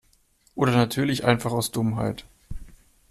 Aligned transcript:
Oder 0.55 0.71
natürlich 0.71 1.25
einfach 1.25 1.51
aus 1.51 1.69
Dummheit. 1.69 2.25